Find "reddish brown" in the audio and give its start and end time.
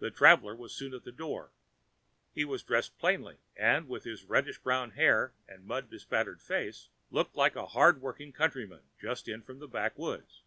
4.24-4.90